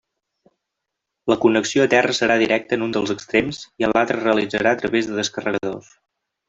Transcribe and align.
La 1.31 1.37
connexió 1.43 1.83
a 1.85 1.91
terra 1.91 2.17
serà 2.21 2.39
directa 2.45 2.79
en 2.79 2.87
un 2.87 2.97
dels 2.97 3.15
extrems 3.17 3.63
i 3.83 3.89
en 3.89 3.97
l'altre 3.97 4.21
es 4.21 4.27
realitzarà 4.29 4.73
a 4.77 4.85
través 4.85 5.11
de 5.13 5.23
descarregadors. 5.25 5.97